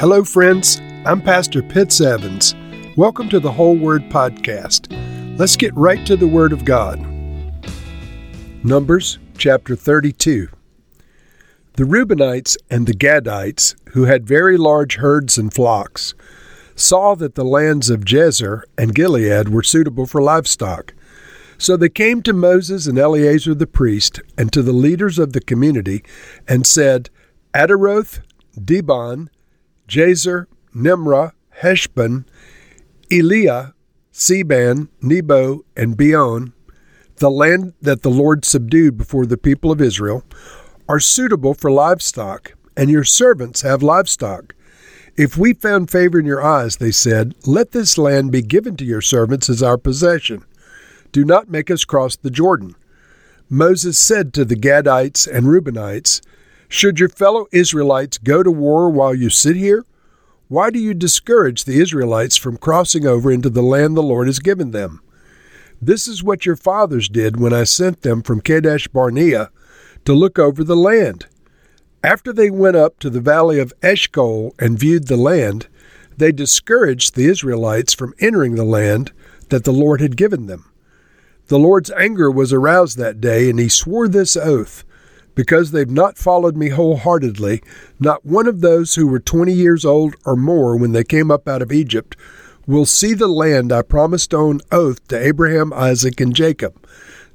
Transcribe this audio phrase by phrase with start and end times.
[0.00, 0.80] Hello, friends.
[1.04, 2.54] I'm Pastor Pitts Evans.
[2.96, 4.86] Welcome to the Whole Word Podcast.
[5.36, 7.04] Let's get right to the Word of God.
[8.62, 10.50] Numbers chapter 32.
[11.72, 16.14] The Reubenites and the Gadites, who had very large herds and flocks,
[16.76, 20.94] saw that the lands of Jazer and Gilead were suitable for livestock.
[21.58, 25.40] So they came to Moses and Eleazar the priest and to the leaders of the
[25.40, 26.04] community
[26.46, 27.10] and said,
[27.52, 28.20] Ataroth,
[28.56, 29.28] Dibon,
[29.88, 32.26] Jazer, Nimrah, Heshbon,
[33.10, 33.72] Eleah,
[34.12, 36.52] Sebam, Nebo, and Beon,
[37.16, 40.22] the land that the Lord subdued before the people of Israel,
[40.88, 44.54] are suitable for livestock, and your servants have livestock.
[45.16, 48.84] If we found favor in your eyes, they said, let this land be given to
[48.84, 50.44] your servants as our possession.
[51.10, 52.76] Do not make us cross the Jordan.
[53.50, 56.20] Moses said to the Gadites and Reubenites,
[56.68, 59.86] Should your fellow Israelites go to war while you sit here?
[60.48, 64.38] Why do you discourage the Israelites from crossing over into the land the Lord has
[64.38, 65.00] given them?
[65.80, 69.50] This is what your fathers did when I sent them from Kadesh Barnea
[70.04, 71.26] to look over the land.
[72.04, 75.68] After they went up to the valley of Eshcol and viewed the land,
[76.16, 79.12] they discouraged the Israelites from entering the land
[79.48, 80.70] that the Lord had given them.
[81.46, 84.84] The Lord's anger was aroused that day, and he swore this oath
[85.38, 87.62] Because they've not followed me wholeheartedly,
[88.00, 91.46] not one of those who were twenty years old or more when they came up
[91.46, 92.16] out of Egypt
[92.66, 96.74] will see the land I promised on oath to Abraham, Isaac, and Jacob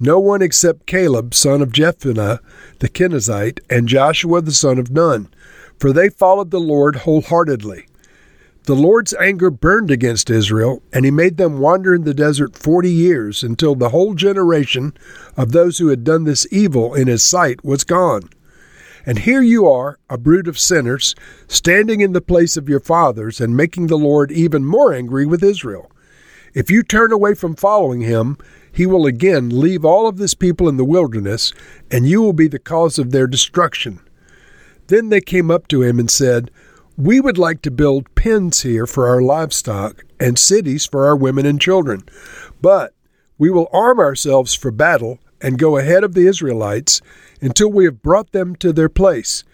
[0.00, 2.38] no one except Caleb, son of Jephunneh
[2.78, 5.28] the Kenizzite, and Joshua the son of Nun,
[5.78, 7.84] for they followed the Lord wholeheartedly.
[8.64, 12.90] The Lord's anger burned against Israel, and he made them wander in the desert forty
[12.90, 14.92] years until the whole generation
[15.36, 18.28] of those who had done this evil in his sight was gone.
[19.06, 21.14] And here you are, a brood of sinners,
[21.48, 25.42] standing in the place of your fathers and making the Lord even more angry with
[25.42, 25.90] Israel.
[26.52, 28.36] If you turn away from following him,
[28.70, 31.54] he will again leave all of this people in the wilderness,
[31.90, 34.00] and you will be the cause of their destruction.
[34.88, 36.50] Then they came up to him and said,
[37.00, 41.46] We would like to build pens here for our livestock and cities for our women
[41.46, 42.02] and children.
[42.60, 42.92] But
[43.38, 47.00] we will arm ourselves for battle and go ahead of the Israelites
[47.40, 49.44] until we have brought them to their place.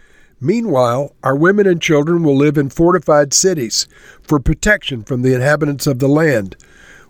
[0.41, 3.87] Meanwhile, our women and children will live in fortified cities
[4.23, 6.57] for protection from the inhabitants of the land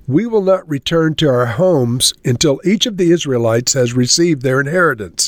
[0.09, 4.61] we will not return to our homes until each of the Israelites has received their
[4.61, 5.26] inheritance.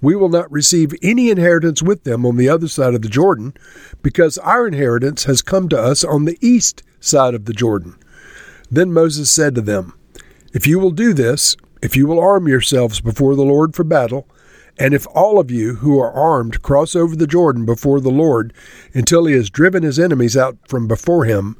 [0.00, 3.54] We will not receive any inheritance with them on the other side of the Jordan,
[4.02, 7.96] because our inheritance has come to us on the east side of the Jordan.
[8.70, 9.94] Then Moses said to them,
[10.52, 14.28] If you will do this, if you will arm yourselves before the Lord for battle,
[14.78, 18.52] and if all of you who are armed cross over the Jordan before the Lord
[18.94, 21.56] until he has driven his enemies out from before him,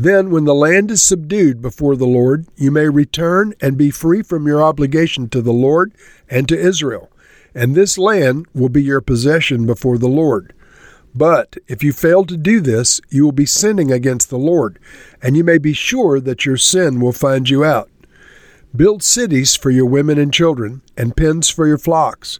[0.00, 4.22] then, when the land is subdued before the Lord, you may return and be free
[4.22, 5.92] from your obligation to the Lord
[6.30, 7.10] and to Israel,
[7.58, 10.54] and this land will be your possession before the Lord.
[11.12, 14.78] But if you fail to do this, you will be sinning against the Lord,
[15.20, 17.90] and you may be sure that your sin will find you out.
[18.76, 22.38] Build cities for your women and children, and pens for your flocks,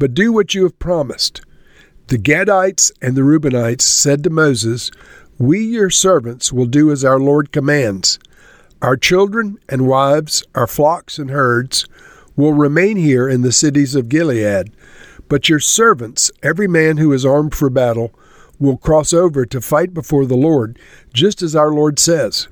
[0.00, 1.42] but do what you have promised.
[2.08, 4.90] The Gadites and the Reubenites said to Moses,
[5.38, 8.18] we, your servants, will do as our Lord commands.
[8.82, 11.86] Our children and wives, our flocks and herds,
[12.36, 14.70] will remain here in the cities of Gilead.
[15.28, 18.12] But your servants, every man who is armed for battle,
[18.58, 20.78] will cross over to fight before the Lord,
[21.12, 22.48] just as our Lord says.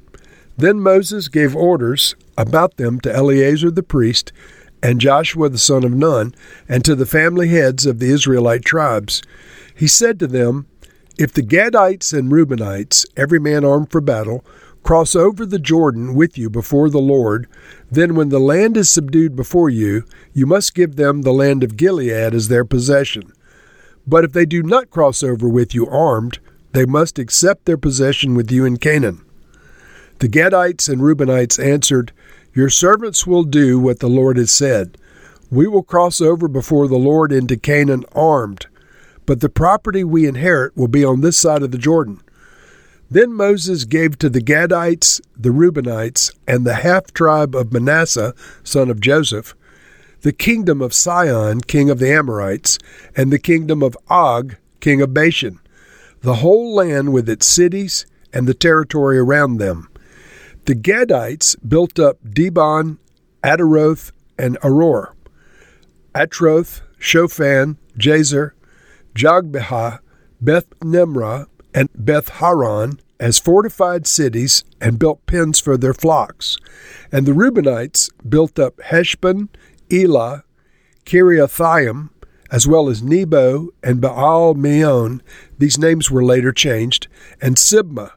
[0.56, 4.32] Then Moses gave orders about them to Eleazar the priest
[4.82, 6.34] and Joshua the son of Nun,
[6.68, 9.22] and to the family heads of the Israelite tribes.
[9.74, 10.66] He said to them,
[11.16, 14.44] if the Gadites and Reubenites, every man armed for battle,
[14.84, 17.48] cross over the Jordan with you before the Lord,
[17.90, 21.76] then when the land is subdued before you, you must give them the land of
[21.76, 23.32] Gilead as their possession.
[24.06, 26.38] But if they do not cross over with you armed,
[26.72, 29.24] they must accept their possession with you in Canaan.
[30.20, 32.12] The Gadites and Reubenites answered,
[32.52, 34.96] Your servants will do what the Lord has said.
[35.50, 38.66] We will cross over before the Lord into Canaan armed
[39.26, 42.20] but the property we inherit will be on this side of the Jordan.
[43.10, 48.90] Then Moses gave to the Gadites, the Reubenites, and the half tribe of Manasseh, son
[48.90, 49.54] of Joseph,
[50.22, 52.78] the kingdom of Sihon, king of the Amorites,
[53.14, 55.60] and the kingdom of Og, king of Bashan,
[56.22, 59.88] the whole land with its cities and the territory around them.
[60.64, 62.96] The Gadites built up Dibon,
[63.42, 65.12] Ataroth, and Aroer,
[66.14, 68.52] Atroth, Shophan, Jazer,
[69.14, 69.98] Jogbehah,
[70.40, 76.56] Beth Nimrah, and Beth Haran as fortified cities and built pens for their flocks.
[77.12, 79.48] And the Reubenites built up Heshbon,
[79.90, 80.44] Elah,
[81.04, 82.10] Kiriathaim,
[82.50, 85.22] as well as Nebo and Baal Meon.
[85.58, 87.08] These names were later changed,
[87.40, 88.12] and Sibmah.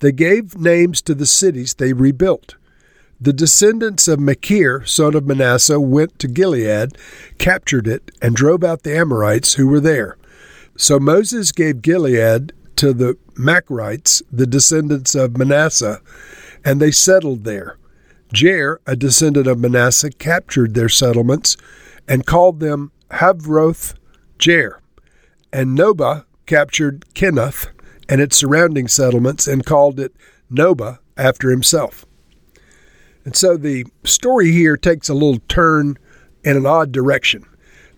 [0.00, 2.56] They gave names to the cities they rebuilt.
[3.20, 6.96] The descendants of Machir, son of Manasseh, went to Gilead,
[7.36, 10.16] captured it, and drove out the Amorites who were there.
[10.76, 16.00] So Moses gave Gilead to the Machrites, the descendants of Manasseh,
[16.64, 17.78] and they settled there.
[18.34, 21.56] Jair, a descendant of Manasseh, captured their settlements
[22.06, 23.94] and called them Havvoth
[24.38, 24.78] Jair.
[25.52, 27.68] And Nobah captured Kenath
[28.08, 30.14] and its surrounding settlements and called it
[30.50, 32.04] Nobah after himself.
[33.24, 35.98] And so the story here takes a little turn
[36.44, 37.44] in an odd direction.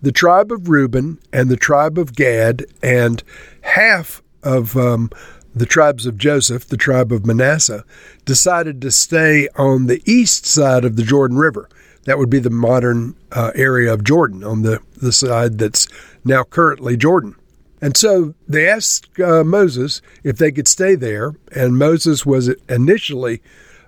[0.01, 3.23] The tribe of Reuben and the tribe of Gad and
[3.63, 5.11] half of um,
[5.55, 7.85] the tribes of Joseph, the tribe of Manasseh,
[8.25, 11.69] decided to stay on the east side of the Jordan River.
[12.05, 15.87] That would be the modern uh, area of Jordan, on the, the side that's
[16.25, 17.37] now currently Jordan.
[17.81, 23.43] And so they asked uh, Moses if they could stay there, and Moses was initially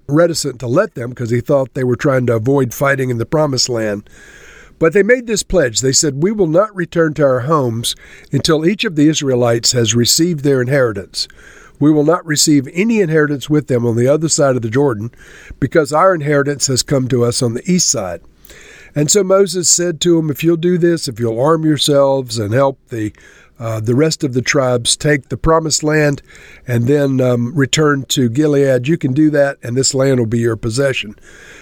[0.07, 3.27] reticent to let them because he thought they were trying to avoid fighting in the
[3.27, 4.09] promised land.
[4.79, 5.81] But they made this pledge.
[5.81, 7.95] They said, We will not return to our homes
[8.33, 11.29] until each of the Israelites has received their inheritance.
[11.81, 15.11] We will not receive any inheritance with them on the other side of the Jordan,
[15.59, 18.21] because our inheritance has come to us on the east side.
[18.95, 22.55] And so Moses said to them, If you'll do this, if you'll arm yourselves and
[22.55, 23.13] help the
[23.65, 26.21] uh, the rest of the tribes take the promised land
[26.67, 28.87] and then um, return to Gilead.
[28.87, 31.17] You can do that, and this land will be your possession.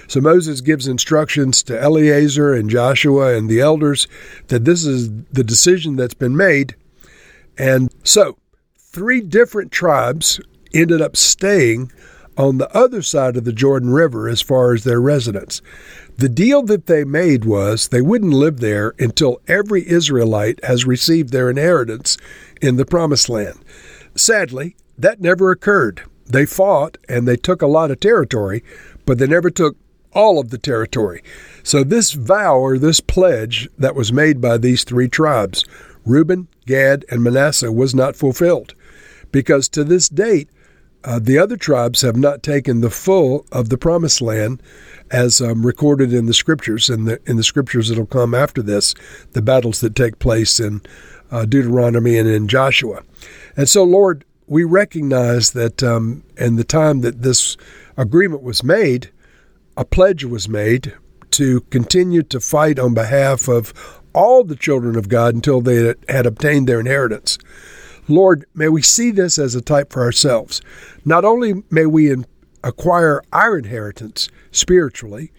[0.08, 4.08] So Moses gives instructions to Eleazar and Joshua and the elders
[4.48, 6.74] that this is the decision that's been made.
[7.56, 8.36] And so,
[8.76, 10.40] three different tribes
[10.74, 11.92] ended up staying
[12.36, 15.60] on the other side of the Jordan River as far as their residence.
[16.16, 21.30] The deal that they made was they wouldn't live there until every Israelite has received
[21.32, 22.16] their inheritance
[22.60, 23.58] in the Promised Land.
[24.14, 26.02] Sadly, that never occurred.
[26.26, 28.62] They fought and they took a lot of territory,
[29.04, 29.76] but they never took
[30.12, 31.22] all of the territory.
[31.62, 35.64] So, this vow or this pledge that was made by these three tribes,
[36.04, 38.74] Reuben, Gad, and Manasseh, was not fulfilled.
[39.30, 40.48] Because to this date,
[41.04, 44.62] uh, the other tribes have not taken the full of the promised land
[45.10, 46.88] as um, recorded in the scriptures.
[46.88, 48.94] In the, in the scriptures that'll come after this,
[49.32, 50.80] the battles that take place in
[51.30, 53.02] uh, Deuteronomy and in Joshua.
[53.56, 57.56] And so, Lord, we recognize that um, in the time that this
[57.96, 59.10] agreement was made,
[59.76, 60.94] a pledge was made
[61.32, 63.72] to continue to fight on behalf of
[64.12, 67.38] all the children of God until they had obtained their inheritance.
[68.08, 70.60] Lord, may we see this as a type for ourselves.
[71.04, 72.14] Not only may we
[72.64, 75.32] acquire our inheritance spiritually,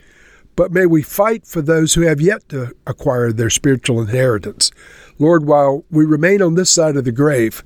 [0.56, 4.72] but may we fight for those who have yet to acquire their spiritual inheritance.
[5.20, 7.64] Lord, while we remain on this side of the grave,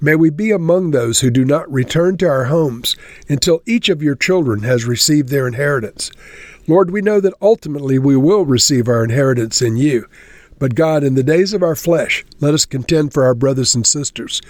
[0.00, 2.94] may we be among those who do not return to our homes
[3.28, 6.10] until each of your children has received their inheritance.
[6.66, 10.06] Lord, we know that ultimately we will receive our inheritance in you.
[10.58, 13.86] But God, in the days of our flesh, let us contend for our brothers and
[13.86, 14.40] sisters.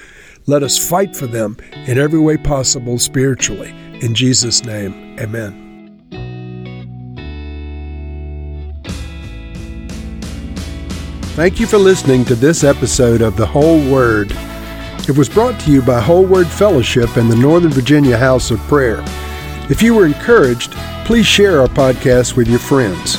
[0.47, 1.57] Let us fight for them
[1.87, 3.75] in every way possible spiritually.
[4.01, 5.65] In Jesus' name, amen.
[11.35, 14.33] Thank you for listening to this episode of The Whole Word.
[15.09, 18.59] It was brought to you by Whole Word Fellowship and the Northern Virginia House of
[18.61, 19.05] Prayer.
[19.69, 20.73] If you were encouraged,
[21.05, 23.19] please share our podcast with your friends.